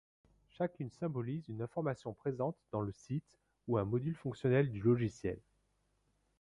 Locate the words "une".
1.47-1.61